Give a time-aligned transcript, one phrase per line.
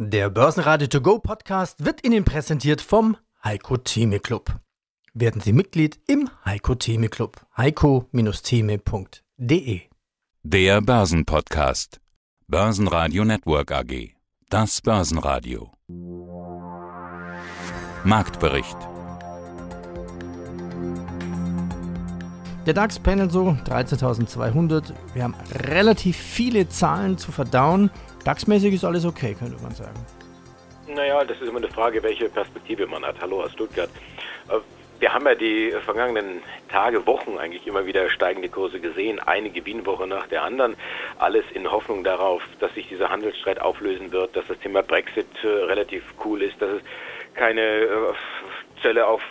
[0.00, 4.60] Der Börsenradio To Go Podcast wird Ihnen präsentiert vom Heiko Theme Club.
[5.12, 7.44] Werden Sie Mitglied im Heiko Theme Club.
[7.56, 9.80] heiko-theme.de
[10.44, 12.00] Der Börsenpodcast.
[12.46, 14.14] Börsenradio Network AG.
[14.50, 15.72] Das Börsenradio.
[18.04, 18.78] Marktbericht.
[22.66, 24.92] Der DAX pendelt so 13.200.
[25.14, 27.90] Wir haben relativ viele Zahlen zu verdauen.
[28.24, 29.98] DAX-mäßig ist alles okay, könnte man sagen.
[30.88, 33.16] Naja, das ist immer eine Frage, welche Perspektive man hat.
[33.20, 33.90] Hallo aus Stuttgart.
[34.48, 34.58] Äh,
[35.00, 40.06] wir haben ja die vergangenen Tage, Wochen eigentlich immer wieder steigende Kurse gesehen, eine Gewinnwoche
[40.08, 40.76] nach der anderen.
[41.18, 45.46] Alles in Hoffnung darauf, dass sich dieser Handelsstreit auflösen wird, dass das Thema Brexit äh,
[45.46, 46.82] relativ cool ist, dass es
[47.34, 48.12] keine äh,
[48.82, 49.22] Zölle auf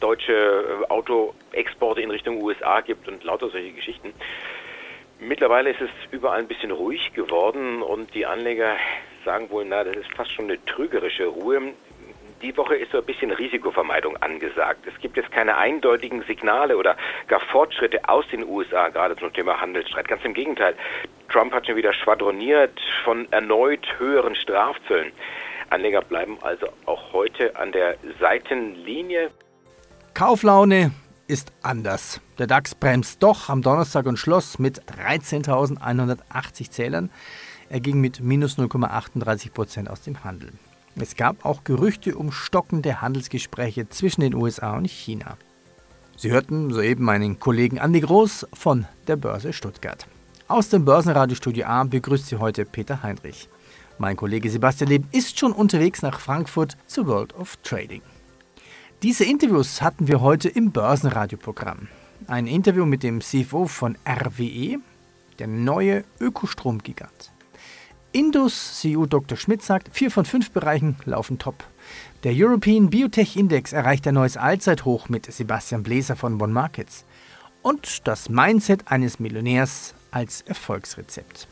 [0.00, 4.12] deutsche Autoexporte in Richtung USA gibt und lauter solche Geschichten.
[5.20, 8.76] Mittlerweile ist es überall ein bisschen ruhig geworden und die Anleger
[9.24, 11.74] sagen wohl, na, das ist fast schon eine trügerische Ruhe.
[12.40, 14.86] Die Woche ist so ein bisschen Risikovermeidung angesagt.
[14.86, 19.60] Es gibt jetzt keine eindeutigen Signale oder gar Fortschritte aus den USA, gerade zum Thema
[19.60, 20.06] Handelsstreit.
[20.06, 20.76] Ganz im Gegenteil.
[21.28, 25.10] Trump hat schon wieder schwadroniert von erneut höheren Strafzöllen.
[25.70, 29.30] Anleger bleiben also auch heute an der Seitenlinie.
[30.14, 30.92] Kauflaune
[31.28, 32.20] ist anders.
[32.38, 37.10] Der DAX bremst doch am Donnerstag und schloss mit 13.180 Zählern.
[37.68, 40.52] Er ging mit minus 0,38 Prozent aus dem Handel.
[40.96, 45.36] Es gab auch Gerüchte um stockende Handelsgespräche zwischen den USA und China.
[46.16, 50.08] Sie hörten soeben meinen Kollegen Andi Groß von der Börse Stuttgart.
[50.48, 53.48] Aus dem Börsenradiostudio A begrüßt Sie heute Peter Heinrich.
[53.98, 58.02] Mein Kollege Sebastian Leben ist schon unterwegs nach Frankfurt zur World of Trading.
[59.04, 61.86] Diese Interviews hatten wir heute im Börsenradioprogramm.
[62.26, 64.78] Ein Interview mit dem CFO von RWE,
[65.38, 67.30] der neue Ökostromgigant.
[68.10, 69.38] Indus CEO Dr.
[69.38, 71.62] Schmidt sagt, vier von fünf Bereichen laufen top.
[72.24, 77.04] Der European Biotech Index erreicht ein neues Allzeithoch mit Sebastian Bläser von One Markets.
[77.62, 81.46] Und das Mindset eines Millionärs als Erfolgsrezept.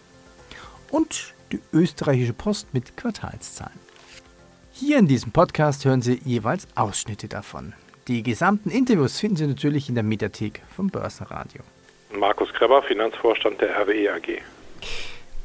[0.90, 3.85] Und die österreichische Post mit Quartalszahlen.
[4.78, 7.72] Hier in diesem Podcast hören Sie jeweils Ausschnitte davon.
[8.08, 11.62] Die gesamten Interviews finden Sie natürlich in der Mediathek vom Börsenradio.
[12.14, 14.42] Markus Kreber, Finanzvorstand der RWE AG.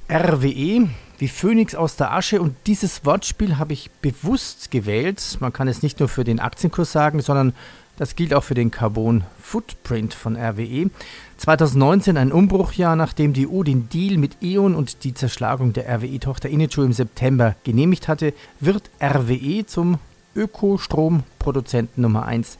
[0.09, 5.37] RWE, wie Phönix aus der Asche und dieses Wortspiel habe ich bewusst gewählt.
[5.39, 7.53] Man kann es nicht nur für den Aktienkurs sagen, sondern
[7.97, 10.89] das gilt auch für den Carbon Footprint von RWE.
[11.37, 16.49] 2019 ein Umbruchjahr, nachdem die EU den Deal mit E.ON und die Zerschlagung der RWE-Tochter
[16.49, 19.99] Inicho im September genehmigt hatte, wird RWE zum
[20.35, 22.57] Ökostromproduzenten Nummer 1.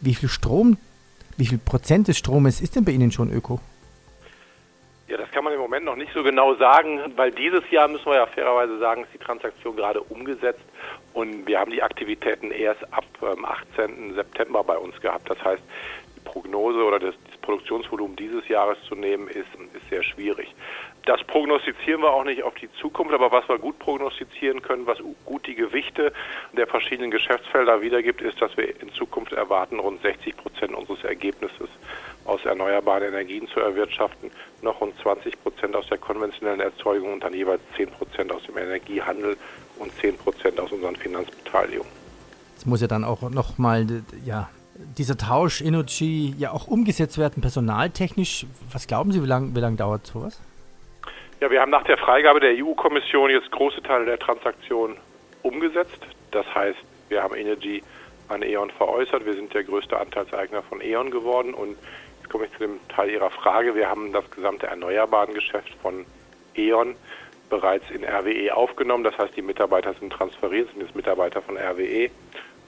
[0.00, 0.76] Wie viel Strom,
[1.36, 3.60] wie viel Prozent des Stromes ist denn bei Ihnen schon Öko?
[5.80, 9.14] Moment noch nicht so genau sagen, weil dieses Jahr, müssen wir ja fairerweise sagen, ist
[9.14, 10.64] die Transaktion gerade umgesetzt
[11.14, 14.14] und wir haben die Aktivitäten erst ab ähm, 18.
[14.14, 15.30] September bei uns gehabt.
[15.30, 15.62] Das heißt,
[16.16, 20.54] die Prognose oder das, das Produktionsvolumen dieses Jahres zu nehmen, ist, ist sehr schwierig.
[21.06, 24.98] Das prognostizieren wir auch nicht auf die Zukunft, aber was wir gut prognostizieren können, was
[25.24, 26.12] gut die Gewichte
[26.52, 31.70] der verschiedenen Geschäftsfelder wiedergibt, ist, dass wir in Zukunft erwarten, rund 60 Prozent unseres Ergebnisses
[32.26, 34.30] aus erneuerbaren Energien zu erwirtschaften,
[34.62, 38.56] noch rund 20 Prozent aus der konventionellen Erzeugung und dann jeweils 10 Prozent aus dem
[38.58, 39.36] Energiehandel
[39.78, 41.92] und 10 Prozent aus unseren Finanzbeteiligungen.
[42.56, 43.86] Es muss ja dann auch nochmal,
[44.24, 44.50] ja,
[44.98, 48.46] dieser Tausch Energy ja auch umgesetzt werden, personaltechnisch.
[48.72, 50.40] Was glauben Sie, wie lange wie lang dauert sowas?
[51.40, 54.96] Ja, wir haben nach der Freigabe der EU-Kommission jetzt große Teile der Transaktion
[55.42, 56.00] umgesetzt.
[56.32, 56.78] Das heißt,
[57.08, 57.82] wir haben Energy
[58.28, 59.24] an E.ON veräußert.
[59.24, 61.76] Wir sind der größte Anteilseigner von E.ON geworden und
[62.30, 63.74] komme ich zu dem Teil Ihrer Frage.
[63.74, 66.06] Wir haben das gesamte erneuerbaren Geschäft von
[66.54, 66.94] E.ON
[67.50, 69.04] bereits in RWE aufgenommen.
[69.04, 72.08] Das heißt, die Mitarbeiter sind transferiert, sind jetzt Mitarbeiter von RWE.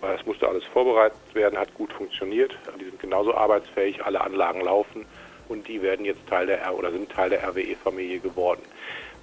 [0.03, 2.59] Es musste alles vorbereitet werden, hat gut funktioniert.
[2.81, 5.07] Die sind genauso arbeitsfähig, alle Anlagen laufen
[5.49, 8.63] und die werden jetzt Teil der R oder sind Teil der RWE-Familie geworden.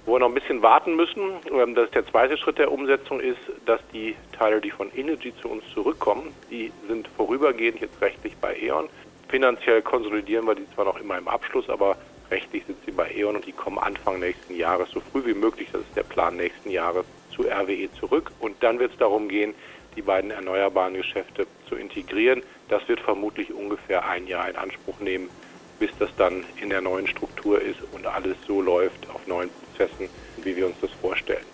[0.06, 3.20] Wo wir noch ein bisschen warten müssen, ähm, das ist der zweite Schritt der Umsetzung,
[3.20, 8.34] ist, dass die Teile, die von Energy zu uns zurückkommen, die sind vorübergehend jetzt rechtlich
[8.38, 8.88] bei E.ON.
[9.30, 11.96] Finanziell konsolidieren wir die zwar noch immer im Abschluss, aber
[12.32, 15.68] rechtlich sind sie bei E.ON und die kommen Anfang nächsten Jahres, so früh wie möglich,
[15.72, 18.32] das ist der Plan nächsten Jahres, zu RWE zurück.
[18.40, 19.54] Und dann wird es darum gehen,
[19.94, 22.42] die beiden erneuerbaren Geschäfte zu integrieren.
[22.68, 25.30] Das wird vermutlich ungefähr ein Jahr in Anspruch nehmen,
[25.78, 30.08] bis das dann in der neuen Struktur ist und alles so läuft auf neuen Prozessen,
[30.42, 31.44] wie wir uns das vorstellen.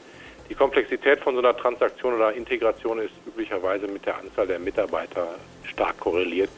[0.49, 5.35] Die Komplexität von so einer Transaktion oder Integration ist üblicherweise mit der Anzahl der Mitarbeiter
[5.65, 6.51] stark korreliert.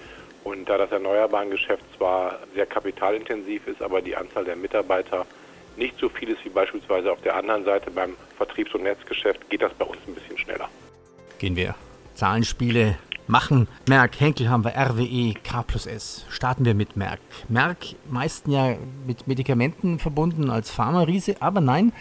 [0.48, 5.26] Und da das Erneuerbaren Geschäft zwar sehr kapitalintensiv ist, aber die Anzahl der Mitarbeiter
[5.76, 9.60] nicht so viel ist wie beispielsweise auf der anderen Seite beim Vertriebs- und Netzgeschäft, geht
[9.60, 10.70] das bei uns ein bisschen schneller.
[11.38, 11.74] Gehen wir
[12.14, 12.96] Zahlenspiele
[13.26, 13.68] machen.
[13.90, 16.24] Merck, Henkel haben wir, RWE, K plus S.
[16.30, 17.20] Starten wir mit Merck.
[17.50, 21.92] Merck, meisten ja mit Medikamenten verbunden als Pharma-Riese, aber nein,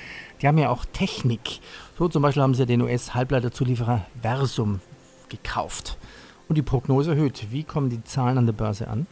[0.42, 1.60] die haben ja auch Technik.
[1.98, 4.80] So zum Beispiel haben sie den US-Halbleiterzulieferer Versum
[5.28, 5.98] gekauft
[6.48, 7.48] und die Prognose erhöht.
[7.52, 9.08] Wie kommen die Zahlen an der Börse an?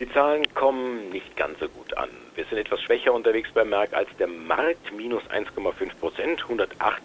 [0.00, 2.10] Die Zahlen kommen nicht ganz so gut an.
[2.34, 7.02] Wir sind etwas schwächer unterwegs bei Merck als der Markt, minus 1,5 Prozent, 108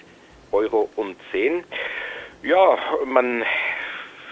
[0.51, 1.63] Euro und 10.
[2.41, 3.43] Ja, man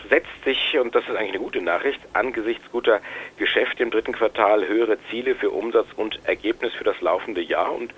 [0.09, 3.01] setzt sich, und das ist eigentlich eine gute Nachricht, angesichts guter
[3.37, 7.93] Geschäfte im dritten Quartal höhere Ziele für Umsatz und Ergebnis für das laufende Jahr und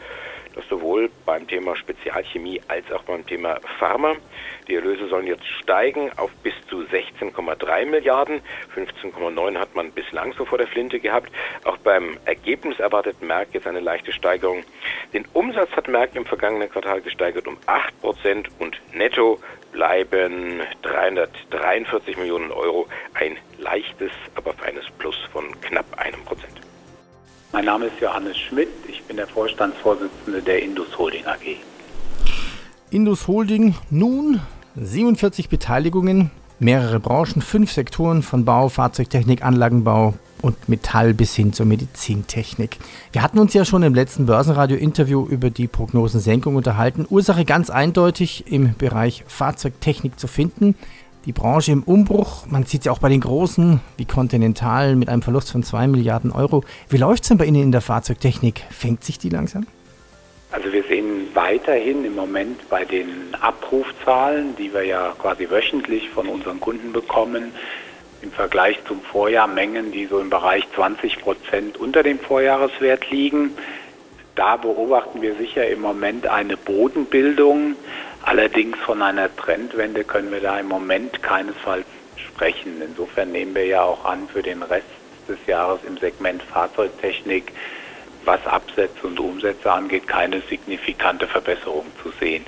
[0.55, 4.15] das sowohl beim Thema Spezialchemie als auch beim Thema Pharma.
[4.67, 8.41] Die Erlöse sollen jetzt steigen auf bis zu 16,3 Milliarden.
[8.75, 11.31] 15,9 hat man bislang so vor der Flinte gehabt.
[11.63, 14.63] Auch beim Ergebnis erwartet Merck jetzt eine leichte Steigerung.
[15.13, 19.39] Den Umsatz hat Merck im vergangenen Quartal gesteigert um 8 Prozent und netto
[19.71, 22.87] bleiben 343 Millionen Euro.
[23.13, 26.68] Ein leichtes, aber feines Plus von knapp einem Prozent.
[27.51, 31.57] Mein Name ist Johannes Schmidt, ich bin der Vorstandsvorsitzende der Indus Holding AG.
[32.91, 34.39] Indus Holding nun
[34.75, 36.29] 47 Beteiligungen,
[36.59, 40.13] mehrere Branchen, fünf Sektoren von Bau, Fahrzeugtechnik, Anlagenbau
[40.43, 42.77] und Metall bis hin zur Medizintechnik.
[43.13, 47.07] Wir hatten uns ja schon im letzten Börsenradio-Interview über die Prognosensenkung unterhalten.
[47.09, 50.75] Ursache ganz eindeutig im Bereich Fahrzeugtechnik zu finden
[51.25, 52.45] die Branche im Umbruch.
[52.47, 55.87] Man sieht es ja auch bei den Großen wie Continental mit einem Verlust von 2
[55.87, 56.63] Milliarden Euro.
[56.89, 58.63] Wie läuft es denn bei Ihnen in der Fahrzeugtechnik?
[58.69, 59.67] Fängt sich die langsam?
[60.51, 66.27] Also wir sehen weiterhin im Moment bei den Abrufzahlen, die wir ja quasi wöchentlich von
[66.27, 67.51] unseren Kunden bekommen,
[68.21, 73.51] im Vergleich zum Vorjahr Mengen, die so im Bereich 20 Prozent unter dem Vorjahreswert liegen.
[74.35, 77.75] Da beobachten wir sicher im Moment eine Bodenbildung.
[78.29, 82.79] Allerdings von einer Trendwende können wir da im Moment keinesfalls sprechen.
[82.79, 84.85] Insofern nehmen wir ja auch an, für den Rest
[85.27, 87.51] des Jahres im Segment Fahrzeugtechnik,
[88.25, 92.45] was Absätze und Umsätze angeht, keine signifikante Verbesserung zu sehen.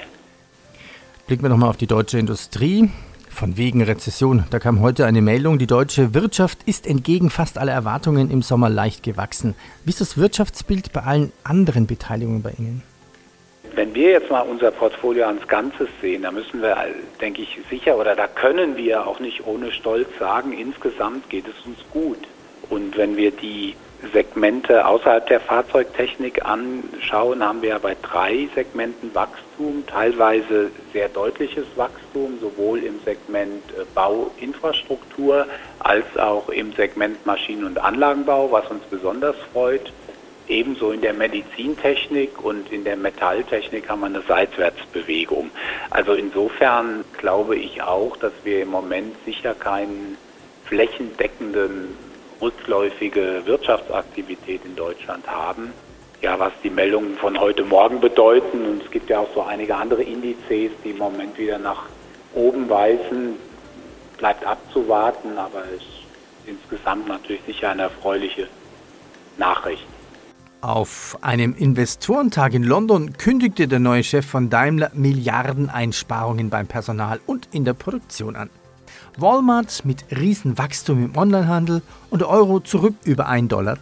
[1.25, 2.91] Blicken wir nochmal auf die deutsche Industrie.
[3.31, 4.43] Von wegen Rezession.
[4.51, 8.69] Da kam heute eine Meldung, die deutsche Wirtschaft ist entgegen fast aller Erwartungen im Sommer
[8.69, 9.55] leicht gewachsen.
[9.83, 12.83] Wie ist das Wirtschaftsbild bei allen anderen Beteiligungen bei Ihnen?
[13.73, 16.75] Wenn wir jetzt mal unser Portfolio als Ganzes sehen, da müssen wir,
[17.21, 21.65] denke ich, sicher oder da können wir auch nicht ohne Stolz sagen, insgesamt geht es
[21.65, 22.19] uns gut.
[22.69, 23.75] Und wenn wir die
[24.13, 31.65] Segmente außerhalb der Fahrzeugtechnik anschauen, haben wir ja bei drei Segmenten Wachstum, teilweise sehr deutliches
[31.75, 35.45] Wachstum, sowohl im Segment äh, Bauinfrastruktur
[35.79, 39.93] als auch im Segment Maschinen- und Anlagenbau, was uns besonders freut.
[40.47, 45.49] Ebenso in der Medizintechnik und in der Metalltechnik haben wir eine Seitwärtsbewegung.
[45.89, 50.17] Also insofern glaube ich auch, dass wir im Moment sicher keinen
[50.65, 51.95] flächendeckenden
[52.41, 55.73] rückläufige Wirtschaftsaktivität in Deutschland haben.
[56.21, 59.75] Ja, was die Meldungen von heute Morgen bedeuten, und es gibt ja auch so einige
[59.75, 61.83] andere Indizes, die im Moment wieder nach
[62.33, 63.37] oben weisen,
[64.17, 65.87] bleibt abzuwarten, aber es ist
[66.45, 68.47] insgesamt natürlich sicher eine erfreuliche
[69.37, 69.85] Nachricht.
[70.61, 77.49] Auf einem Investorentag in London kündigte der neue Chef von Daimler Milliardeneinsparungen beim Personal und
[77.51, 78.51] in der Produktion an.
[79.17, 83.77] Walmart mit Riesenwachstum im Onlinehandel und Euro zurück über 1,10 Dollar.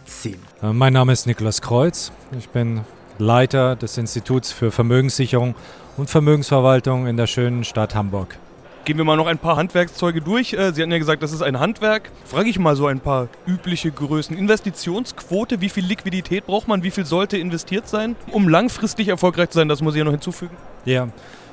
[0.62, 2.12] Äh, mein Name ist Niklas Kreuz.
[2.38, 2.80] Ich bin
[3.18, 5.54] Leiter des Instituts für Vermögenssicherung
[5.98, 8.38] und Vermögensverwaltung in der schönen Stadt Hamburg.
[8.84, 10.54] Gehen wir mal noch ein paar Handwerkszeuge durch.
[10.54, 12.10] Äh, Sie hatten ja gesagt, das ist ein Handwerk.
[12.24, 14.36] Frage ich mal so ein paar übliche Größen.
[14.36, 19.58] Investitionsquote, wie viel Liquidität braucht man, wie viel sollte investiert sein, um langfristig erfolgreich zu
[19.58, 19.68] sein?
[19.68, 20.56] Das muss ich ja noch hinzufügen.
[20.86, 21.08] Ja,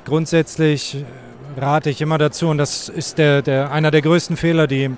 [0.06, 1.04] grundsätzlich
[1.56, 4.90] rate ich immer dazu, und das ist der, der, einer der größten Fehler, die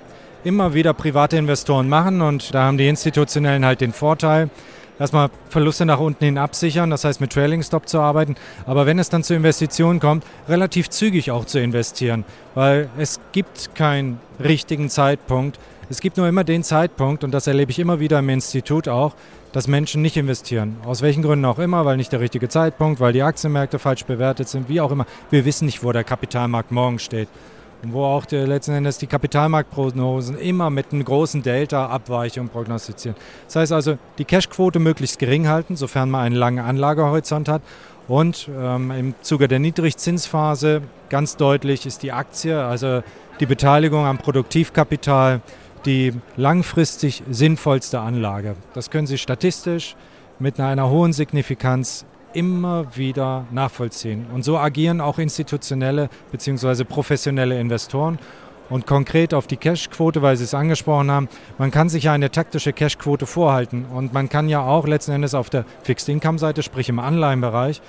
[0.44, 2.20] immer wieder private Investoren machen.
[2.20, 4.50] Und da haben die Institutionellen halt den Vorteil,
[5.00, 9.00] erstmal Verluste nach unten hin absichern, das heißt mit Trailing Stop zu arbeiten, aber wenn
[9.00, 14.88] es dann zu Investitionen kommt, relativ zügig auch zu investieren, weil es gibt keinen richtigen
[14.88, 15.58] Zeitpunkt.
[15.88, 19.16] Es gibt nur immer den Zeitpunkt, und das erlebe ich immer wieder im Institut auch,
[19.52, 20.76] dass Menschen nicht investieren.
[20.84, 24.48] Aus welchen Gründen auch immer, weil nicht der richtige Zeitpunkt, weil die Aktienmärkte falsch bewertet
[24.48, 25.06] sind, wie auch immer.
[25.30, 27.28] Wir wissen nicht, wo der Kapitalmarkt morgen steht.
[27.82, 33.16] Wo auch die, letzten Endes die Kapitalmarktprognosen immer mit einem großen Delta-Abweichung prognostizieren.
[33.46, 37.62] Das heißt also, die Cashquote möglichst gering halten, sofern man einen langen Anlagehorizont hat.
[38.06, 43.02] Und ähm, im Zuge der Niedrigzinsphase ganz deutlich ist die Aktie, also
[43.38, 45.40] die Beteiligung am Produktivkapital,
[45.86, 48.56] die langfristig sinnvollste Anlage.
[48.74, 49.96] Das können Sie statistisch
[50.38, 54.26] mit einer hohen Signifikanz immer wieder nachvollziehen.
[54.32, 56.84] Und so agieren auch institutionelle bzw.
[56.84, 58.18] professionelle Investoren.
[58.68, 62.30] Und konkret auf die Cash-Quote, weil Sie es angesprochen haben, man kann sich ja eine
[62.30, 63.84] taktische Cash-Quote vorhalten.
[63.92, 67.82] Und man kann ja auch letzten Endes auf der Fixed-Income-Seite, sprich im Anleihenbereich,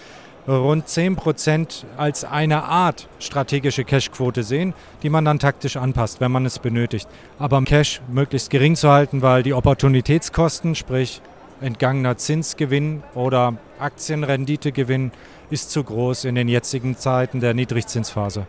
[0.47, 6.47] rund 10% als eine Art strategische Cash-Quote sehen, die man dann taktisch anpasst, wenn man
[6.47, 7.07] es benötigt.
[7.37, 11.21] Aber Cash möglichst gering zu halten, weil die Opportunitätskosten, sprich
[11.61, 15.11] entgangener Zinsgewinn oder Aktienrenditegewinn,
[15.49, 18.47] ist zu groß in den jetzigen Zeiten der Niedrigzinsphase.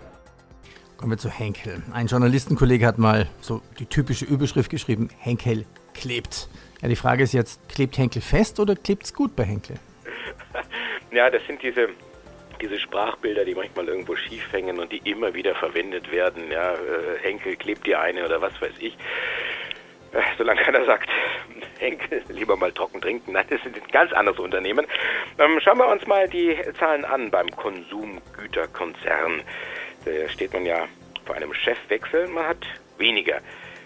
[0.96, 1.82] Kommen wir zu Henkel.
[1.92, 6.48] Ein Journalistenkollege hat mal so die typische Überschrift geschrieben, Henkel klebt.
[6.80, 9.76] Ja, die Frage ist jetzt, klebt Henkel fest oder klebt es gut bei Henkel?
[11.12, 11.90] Ja, das sind diese,
[12.62, 16.50] diese Sprachbilder, die manchmal irgendwo schief hängen und die immer wieder verwendet werden.
[16.50, 18.96] Ja, äh, Henkel klebt die eine oder was weiß ich.
[20.12, 21.10] Äh, solange keiner sagt,
[21.82, 23.32] Henkel, lieber mal trocken trinken.
[23.32, 24.86] Nein, das sind ein ganz anderes Unternehmen.
[25.38, 29.42] Ähm, schauen wir uns mal die Zahlen an beim Konsumgüterkonzern.
[30.04, 30.86] Da steht man ja
[31.26, 32.28] vor einem Chefwechsel.
[32.28, 32.64] Man hat
[32.98, 33.40] weniger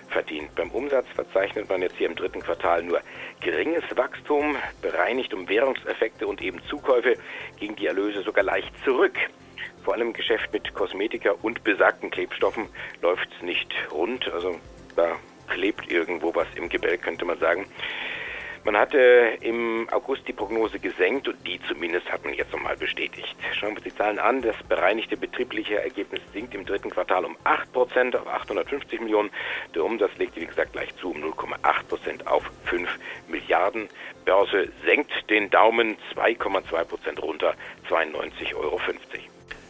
[0.09, 0.55] verdient.
[0.55, 3.01] Beim Umsatz verzeichnet man jetzt hier im dritten Quartal nur
[3.41, 7.17] geringes Wachstum, bereinigt um Währungseffekte und eben Zukäufe
[7.59, 9.17] gingen die Erlöse sogar leicht zurück.
[9.85, 12.69] Vor allem im Geschäft mit Kosmetika und besagten Klebstoffen
[13.03, 14.31] läuft es nicht rund.
[14.33, 14.59] Also
[14.97, 17.67] da klebt irgendwo was im Gebälk, könnte man sagen.
[18.67, 23.37] Man hatte im August die Prognose gesenkt und die zumindest hat man jetzt nochmal bestätigt.
[23.53, 24.43] Schauen wir uns die Zahlen an.
[24.43, 29.31] Das bereinigte betriebliche Ergebnis sinkt im dritten Quartal um 8% auf 850 Millionen.
[29.73, 32.89] Der Umsatz legte, wie gesagt, gleich zu um 0,8% auf 5
[33.29, 33.89] Milliarden.
[34.25, 37.55] Börse senkt den Daumen 2,2% runter,
[37.89, 38.81] 92,50 Euro.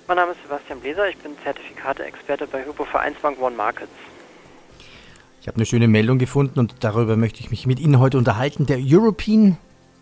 [0.08, 3.92] Mein Name ist Sebastian Bläser, ich bin Zertifikate-Experte bei Hypo Vereinsbank One Markets.
[5.46, 8.66] Ich habe eine schöne Meldung gefunden und darüber möchte ich mich mit Ihnen heute unterhalten.
[8.66, 9.56] Der European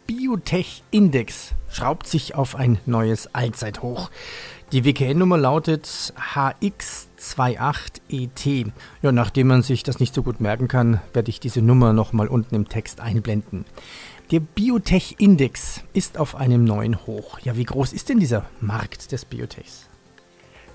[0.07, 4.11] Biotech Index schraubt sich auf ein neues Allzeithoch.
[4.73, 8.73] Die WKN-Nummer lautet HX28ET.
[9.03, 12.29] Ja, nachdem man sich das nicht so gut merken kann, werde ich diese Nummer nochmal
[12.29, 13.67] unten im Text einblenden.
[14.31, 17.39] Der Biotech-Index ist auf einem neuen Hoch.
[17.41, 19.91] Ja, wie groß ist denn dieser Markt des Biotechs?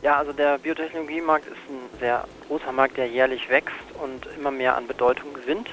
[0.02, 4.78] Ja, also der Biotechnologiemarkt ist ein sehr großer Markt, der jährlich wächst und immer mehr
[4.78, 5.70] an Bedeutung gewinnt.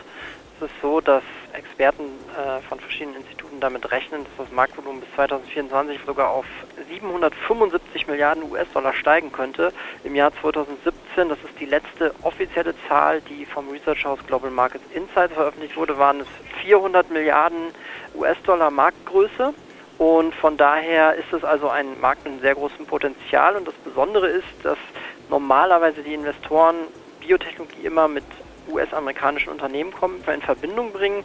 [0.59, 2.05] Es ist so, dass Experten
[2.35, 6.47] äh, von verschiedenen Instituten damit rechnen, dass das Marktvolumen bis 2024 sogar auf
[6.89, 9.73] 775 Milliarden US-Dollar steigen könnte.
[10.03, 14.85] Im Jahr 2017, das ist die letzte offizielle Zahl, die vom Research House Global Markets
[14.93, 16.29] Insights veröffentlicht wurde, waren es
[16.63, 17.73] 400 Milliarden
[18.17, 19.55] US-Dollar Marktgröße.
[19.99, 23.57] Und von daher ist es also ein Markt mit einem sehr großen Potenzial.
[23.57, 24.79] Und das Besondere ist, dass
[25.31, 26.77] normalerweise die Investoren
[27.21, 28.25] Biotechnologie immer mit
[28.69, 31.25] US-amerikanischen Unternehmen kommen, in Verbindung bringen.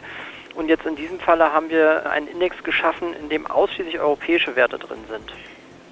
[0.54, 4.78] Und jetzt in diesem Falle haben wir einen Index geschaffen, in dem ausschließlich europäische Werte
[4.78, 5.32] drin sind.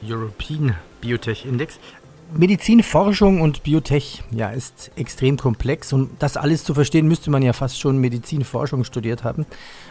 [0.02, 1.78] European Biotech Index.
[2.32, 7.52] Medizinforschung und Biotech ja, ist extrem komplex und das alles zu verstehen, müsste man ja
[7.52, 9.46] fast schon Medizinforschung studiert haben.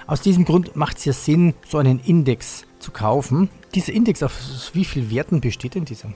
[0.08, 3.50] Aus diesem Grund macht es ja Sinn, so einen Index zu kaufen.
[3.76, 4.34] Dieser Index, auf
[4.74, 6.10] wie vielen Werten besteht denn dieser?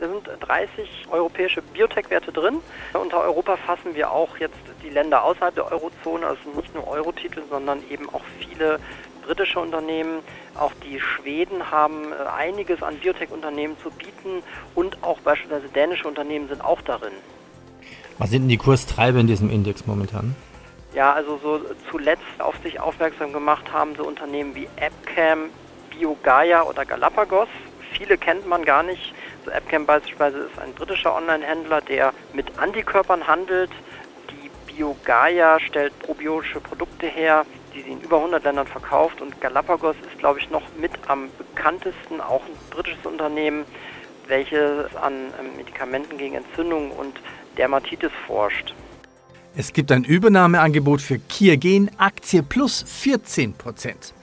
[0.00, 2.58] Da sind 30 europäische Biotech-Werte drin.
[2.94, 7.42] Unter Europa fassen wir auch jetzt die Länder außerhalb der Eurozone, also nicht nur Euro-Titel,
[7.50, 8.78] sondern eben auch viele
[9.30, 10.22] britische Unternehmen.
[10.58, 14.42] Auch die Schweden haben äh, einiges an Biotech-Unternehmen zu bieten
[14.74, 17.12] und auch beispielsweise dänische Unternehmen sind auch darin.
[18.18, 20.34] Was sind denn die Kurstreiber in diesem Index momentan?
[20.94, 21.60] Ja, also so
[21.90, 25.50] zuletzt auf sich aufmerksam gemacht haben so Unternehmen wie AppCam,
[25.90, 27.48] BioGaia oder Galapagos.
[27.92, 29.14] Viele kennt man gar nicht.
[29.44, 33.70] So AppCam beispielsweise ist ein britischer Online-Händler, der mit Antikörpern handelt.
[34.30, 39.20] Die BioGaia stellt probiotische Produkte her, die sie in über 100 Ländern verkauft.
[39.20, 43.64] Und Galapagos ist, glaube ich, noch mit am bekanntesten, auch ein britisches Unternehmen,
[44.26, 47.20] welches an ähm, Medikamenten gegen Entzündung und
[47.56, 48.74] Dermatitis forscht.
[49.56, 54.14] Es gibt ein Übernahmeangebot für Kiergen Aktie plus 14 Prozent.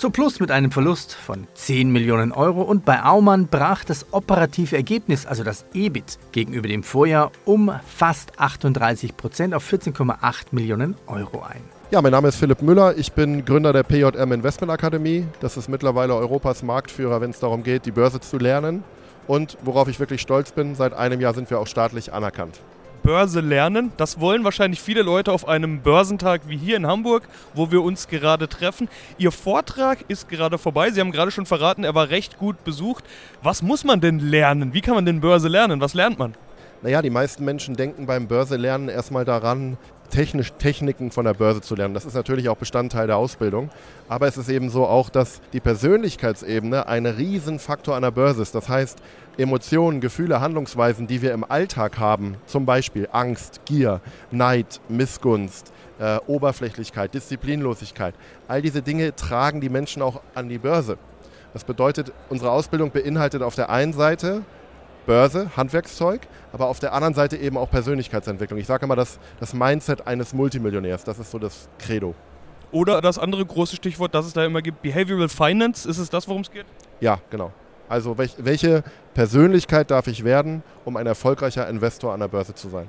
[0.00, 4.74] Zu Plus mit einem Verlust von 10 Millionen Euro und bei Aumann brach das operative
[4.74, 11.42] Ergebnis, also das EBIT, gegenüber dem Vorjahr um fast 38 Prozent auf 14,8 Millionen Euro
[11.42, 11.79] ein.
[11.92, 12.96] Ja, mein Name ist Philipp Müller.
[12.96, 15.26] Ich bin Gründer der PJM Investment Akademie.
[15.40, 18.84] Das ist mittlerweile Europas Marktführer, wenn es darum geht, die Börse zu lernen.
[19.26, 22.60] Und worauf ich wirklich stolz bin, seit einem Jahr sind wir auch staatlich anerkannt.
[23.02, 23.90] Börse lernen.
[23.96, 28.06] Das wollen wahrscheinlich viele Leute auf einem Börsentag wie hier in Hamburg, wo wir uns
[28.06, 28.88] gerade treffen.
[29.18, 30.92] Ihr Vortrag ist gerade vorbei.
[30.92, 33.02] Sie haben gerade schon verraten, er war recht gut besucht.
[33.42, 34.74] Was muss man denn lernen?
[34.74, 35.80] Wie kann man denn Börse lernen?
[35.80, 36.34] Was lernt man?
[36.82, 39.76] Naja, die meisten Menschen denken beim Börselernen erstmal daran,
[40.08, 41.92] technisch Techniken von der Börse zu lernen.
[41.92, 43.68] Das ist natürlich auch Bestandteil der Ausbildung.
[44.08, 48.54] Aber es ist eben so auch, dass die Persönlichkeitsebene ein Riesenfaktor an der Börse ist.
[48.54, 48.98] Das heißt,
[49.36, 56.18] Emotionen, Gefühle, Handlungsweisen, die wir im Alltag haben, zum Beispiel Angst, Gier, Neid, Missgunst, äh,
[56.26, 58.14] Oberflächlichkeit, Disziplinlosigkeit,
[58.48, 60.96] all diese Dinge tragen die Menschen auch an die Börse.
[61.52, 64.42] Das bedeutet, unsere Ausbildung beinhaltet auf der einen Seite
[65.10, 66.20] Börse, Handwerkszeug,
[66.52, 68.60] aber auf der anderen Seite eben auch Persönlichkeitsentwicklung.
[68.60, 72.14] Ich sage immer, das, das Mindset eines Multimillionärs, das ist so das Credo.
[72.70, 76.28] Oder das andere große Stichwort, das es da immer gibt, Behavioral Finance, ist es das,
[76.28, 76.64] worum es geht?
[77.00, 77.50] Ja, genau.
[77.88, 82.68] Also welch, welche Persönlichkeit darf ich werden, um ein erfolgreicher Investor an der Börse zu
[82.68, 82.86] sein?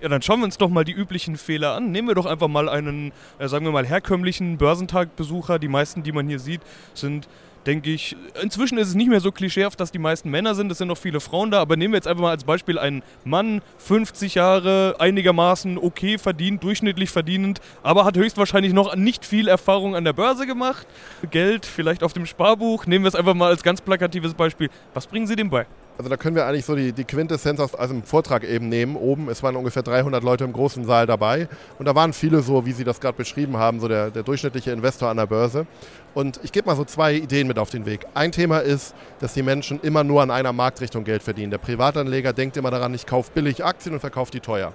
[0.00, 1.90] Ja, dann schauen wir uns doch mal die üblichen Fehler an.
[1.90, 5.58] Nehmen wir doch einfach mal einen, äh, sagen wir mal, herkömmlichen Börsentagbesucher.
[5.58, 6.60] Die meisten, die man hier sieht,
[6.94, 7.26] sind
[7.66, 10.78] denke ich, inzwischen ist es nicht mehr so klischeehaft, dass die meisten Männer sind, es
[10.78, 13.62] sind noch viele Frauen da, aber nehmen wir jetzt einfach mal als Beispiel einen Mann,
[13.78, 20.04] 50 Jahre, einigermaßen okay verdient, durchschnittlich verdienend, aber hat höchstwahrscheinlich noch nicht viel Erfahrung an
[20.04, 20.86] der Börse gemacht,
[21.30, 24.68] Geld vielleicht auf dem Sparbuch, nehmen wir es einfach mal als ganz plakatives Beispiel.
[24.92, 25.66] Was bringen Sie dem bei?
[25.96, 28.96] Also da können wir eigentlich so die, die Quintessenz aus, aus dem Vortrag eben nehmen.
[28.96, 31.48] Oben, es waren ungefähr 300 Leute im großen Saal dabei
[31.78, 34.72] und da waren viele so, wie Sie das gerade beschrieben haben, so der, der durchschnittliche
[34.72, 35.66] Investor an der Börse.
[36.12, 38.06] Und ich gebe mal so zwei Ideen mit auf den Weg.
[38.14, 41.52] Ein Thema ist, dass die Menschen immer nur an einer Marktrichtung Geld verdienen.
[41.52, 44.72] Der Privatanleger denkt immer daran, ich kaufe billig Aktien und verkaufe die teuer.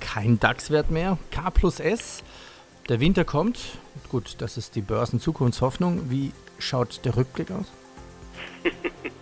[0.00, 2.22] Kein DAX-Wert mehr, K plus S.
[2.90, 3.78] Der Winter kommt.
[4.10, 6.10] Gut, das ist die Börsen-Zukunftshoffnung.
[6.10, 7.66] Wie schaut der Rückblick aus?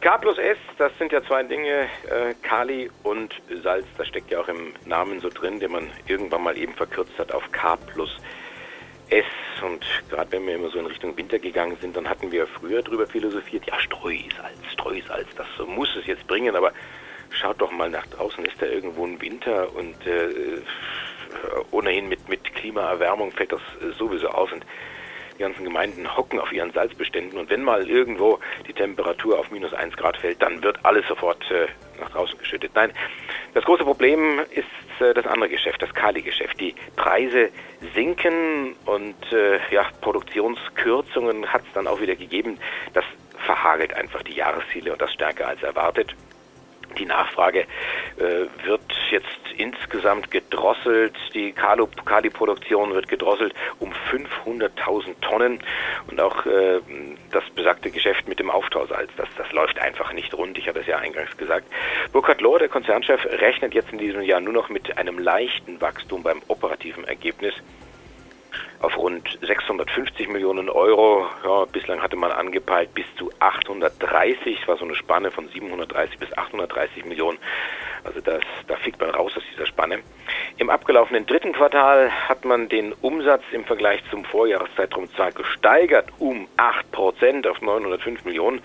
[0.00, 4.40] K plus S, das sind ja zwei Dinge, äh, Kali und Salz, das steckt ja
[4.40, 8.16] auch im Namen so drin, den man irgendwann mal eben verkürzt hat auf K plus
[9.10, 9.26] S.
[9.62, 12.80] Und gerade wenn wir immer so in Richtung Winter gegangen sind, dann hatten wir früher
[12.80, 16.72] drüber philosophiert, ja Streusalz, Streusalz, das muss es jetzt bringen, aber
[17.30, 19.74] schaut doch mal nach draußen, ist da irgendwo ein Winter?
[19.74, 20.62] Und äh,
[21.72, 23.60] ohnehin mit, mit Klimaerwärmung fällt das
[23.98, 24.64] sowieso auf und
[25.40, 29.72] die ganzen Gemeinden hocken auf ihren Salzbeständen und wenn mal irgendwo die Temperatur auf minus
[29.72, 31.66] 1 Grad fällt, dann wird alles sofort äh,
[31.98, 32.72] nach draußen geschüttet.
[32.74, 32.92] Nein,
[33.54, 34.66] das große Problem ist
[35.00, 36.60] äh, das andere Geschäft, das Kali-Geschäft.
[36.60, 37.48] Die Preise
[37.94, 42.58] sinken und äh, ja, Produktionskürzungen hat es dann auch wieder gegeben.
[42.92, 43.06] Das
[43.38, 46.14] verhagelt einfach die Jahresziele und das stärker als erwartet.
[46.98, 47.60] Die Nachfrage
[48.16, 49.26] äh, wird jetzt
[49.56, 51.14] insgesamt gedrosselt.
[51.34, 55.62] Die Kali-Produktion wird gedrosselt um 500.000 Tonnen.
[56.08, 56.80] Und auch äh,
[57.30, 60.58] das besagte Geschäft mit dem Auftausalz, das, das läuft einfach nicht rund.
[60.58, 61.66] Ich hatte es ja eingangs gesagt.
[62.12, 66.22] Burkhard Lohr, der Konzernchef, rechnet jetzt in diesem Jahr nur noch mit einem leichten Wachstum
[66.22, 67.54] beim operativen Ergebnis
[68.80, 71.26] auf rund 650 Millionen Euro.
[71.44, 76.18] Ja, bislang hatte man angepeilt bis zu 830, das war so eine Spanne von 730
[76.18, 77.38] bis 830 Millionen.
[78.04, 80.00] Also das, da fickt man raus aus dieser Spanne.
[80.56, 86.48] Im abgelaufenen dritten Quartal hat man den Umsatz im Vergleich zum Vorjahreszeitraum zwar gesteigert um
[86.56, 88.62] 8 Prozent auf 905 Millionen.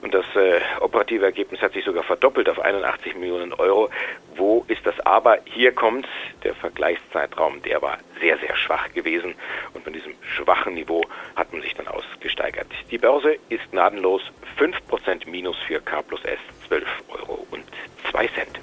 [0.00, 3.90] Und das äh, operative Ergebnis hat sich sogar verdoppelt auf 81 Millionen Euro.
[4.36, 5.38] Wo ist das Aber?
[5.44, 6.06] Hier kommt
[6.44, 9.34] der Vergleichszeitraum, der war sehr, sehr schwach gewesen.
[9.74, 11.02] Und von diesem schwachen Niveau
[11.34, 12.68] hat man sich dann ausgesteigert.
[12.90, 14.22] Die Börse ist gnadenlos
[14.58, 17.64] 5% Minus für K plus S, 12 Euro und
[18.10, 18.60] 2 Cent.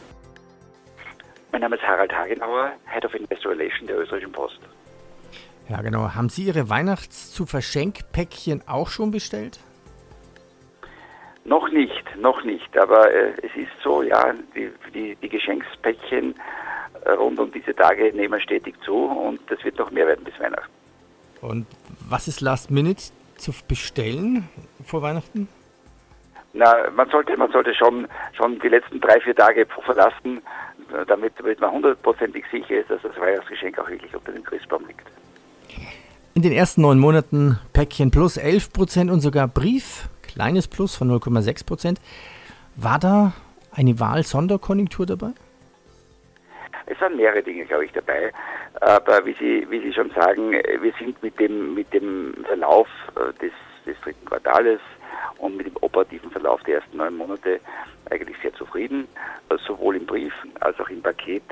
[1.52, 4.60] Mein Name ist Harald Hagenauer, Head of Investor Relations der Österreichischen Post.
[5.70, 6.14] Ja, genau.
[6.14, 9.60] Haben Sie Ihre Weihnachts-zu-Verschenk-Päckchen auch schon bestellt?
[11.46, 12.78] Noch nicht, noch nicht.
[12.78, 16.36] Aber äh, es ist so, ja, die, die, die Geschenkspäckchen
[17.06, 20.40] äh, rund um diese Tage nehmen stetig zu und das wird noch mehr werden bis
[20.40, 20.72] Weihnachten.
[21.42, 21.68] Und
[22.10, 23.04] was ist Last Minute
[23.38, 24.50] zu bestellen
[24.84, 25.48] vor Weihnachten?
[26.54, 30.42] Na, man sollte, man sollte schon, schon die letzten drei, vier Tage verlassen,
[30.92, 34.88] äh, damit, damit man hundertprozentig sicher ist, dass das Weihnachtsgeschenk auch wirklich unter dem Christbaum
[34.88, 35.06] liegt.
[36.34, 41.10] In den ersten neun Monaten Päckchen plus 11 Prozent und sogar Brief kleines Plus von
[41.10, 42.00] 0,6 Prozent.
[42.76, 43.34] War da
[43.74, 45.32] eine Wahl-Sonderkonjunktur dabei?
[46.88, 48.32] Es waren mehrere Dinge, glaube ich, dabei.
[48.82, 53.34] Aber wie Sie, wie Sie schon sagen, wir sind mit dem, mit dem Verlauf äh,
[53.42, 53.54] des,
[53.86, 54.80] des dritten Quartales
[55.38, 57.60] und mit dem operativen Verlauf der ersten neun Monate
[58.12, 59.08] eigentlich sehr zufrieden.
[59.50, 61.44] Äh, sowohl im Brief als auch im Paket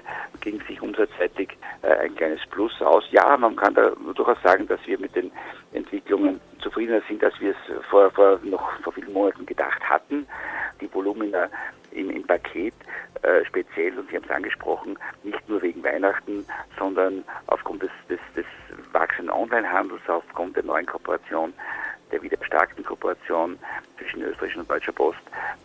[0.42, 3.04] ging sich umsatzseitig äh, ein kleines Plus aus.
[3.12, 5.32] Ja, man kann da durchaus sagen, dass wir mit den
[5.74, 10.28] Entwicklungen zufriedener sind, als wir es vor, vor noch vor vielen Monaten gedacht hatten.
[10.82, 11.50] Die Volumina
[11.92, 12.74] im, im Paket
[13.22, 16.46] äh, speziell, und Sie haben es angesprochen, nicht nur wegen Weihnachten,
[16.78, 18.46] sondern aufgrund des, des, des
[18.92, 21.54] wachsenden Onlinehandels, aufgrund der neuen Kooperation
[22.14, 23.58] der wieder starken Kooperation
[23.98, 25.20] zwischen österreichischen und deutscher Post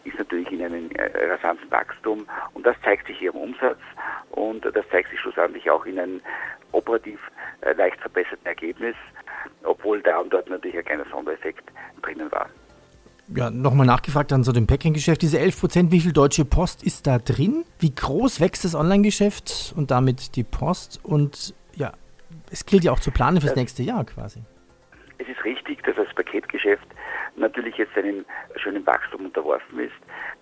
[0.04, 3.78] ist natürlich in einem äh, rasanten Wachstum und das zeigt sich hier im Umsatz
[4.30, 6.20] und das zeigt sich schlussendlich auch in einem
[6.72, 7.20] operativ
[7.60, 8.96] äh, leicht verbesserten Ergebnis,
[9.62, 11.64] obwohl da und dort natürlich ein kleiner Sondereffekt
[12.02, 12.48] drinnen war.
[13.34, 15.20] Ja, nochmal nachgefragt an so dem Packing-Geschäft.
[15.20, 17.64] Diese 11 Prozent, wie viel Deutsche Post ist da drin?
[17.78, 20.98] Wie groß wächst das Online-Geschäft und damit die Post?
[21.02, 21.92] Und ja,
[22.50, 24.40] es gilt ja auch zu planen fürs nächste Jahr quasi.
[25.48, 26.86] Richtig, dass das Paketgeschäft
[27.36, 29.94] natürlich jetzt einem schönen Wachstum unterworfen ist.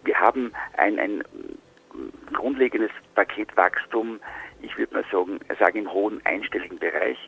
[0.03, 1.23] Wir haben ein, ein
[2.33, 4.21] grundlegendes Paketwachstum,
[4.63, 7.19] ich würde mal sagen, sagen im hohen einstelligen Bereich,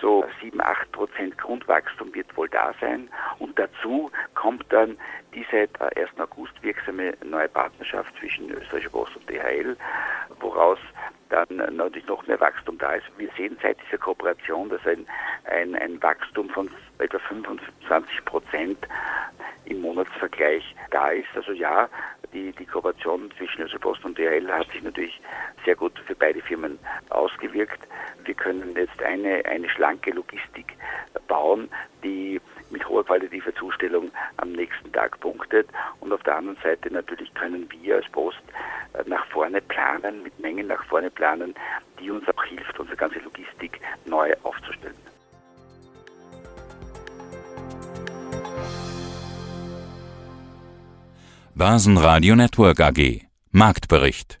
[0.00, 3.08] so 7, 8 Prozent Grundwachstum wird wohl da sein.
[3.38, 4.98] Und dazu kommt dann
[5.34, 6.10] die seit 1.
[6.18, 9.76] August wirksame neue Partnerschaft zwischen Österreichischer Post und DHL,
[10.40, 10.78] woraus
[11.28, 13.06] dann natürlich noch mehr Wachstum da ist.
[13.18, 15.06] Wir sehen seit dieser Kooperation, dass ein,
[15.44, 18.78] ein, ein Wachstum von etwa 25 Prozent
[19.64, 21.28] im Monatsvergleich da ist.
[21.34, 21.88] Also ja,
[22.32, 25.20] die, die Kooperation zwischen Österreichischer Post und DHL hat sich natürlich
[25.64, 26.78] sehr gut für beide Firmen
[27.10, 27.80] ausgewirkt.
[28.24, 30.76] Wir können jetzt eine, eine schlanke Logistik
[31.28, 31.68] bauen,
[32.02, 35.68] die mit hoher qualitativer Zustellung am nächsten Tag punktet.
[36.00, 38.42] Und auf der anderen Seite natürlich können wir als Post
[38.94, 41.54] äh, nach vorne planen, mit Mengen nach vorne planen,
[42.00, 44.96] die uns auch hilft, unsere ganze Logistik neu aufzustellen.
[51.54, 54.40] Börsenradio Network AG Marktbericht